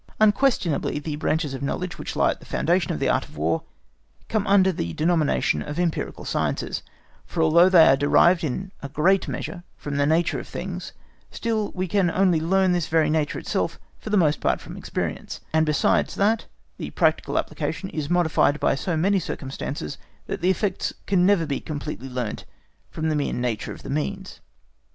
[0.19, 3.61] Unquestionably the branches of knowledge which lie at the foundation of the Art of War
[4.29, 6.81] come under the denomination of empirical sciences;
[7.23, 10.93] for although they are derived in a great measure from the nature of things,
[11.29, 15.39] still we can only learn this very nature itself for the most part from experience;
[15.53, 16.47] and besides that,
[16.79, 21.59] the practical application is modified by so many circumstances that the effects can never be
[21.61, 22.43] completely learnt
[22.89, 24.39] from the mere nature of the means.